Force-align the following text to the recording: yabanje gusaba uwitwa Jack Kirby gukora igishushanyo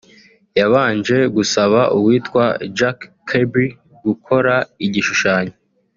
yabanje 0.59 1.17
gusaba 1.35 1.79
uwitwa 1.97 2.43
Jack 2.77 2.97
Kirby 3.27 3.65
gukora 4.05 4.53
igishushanyo 4.85 5.53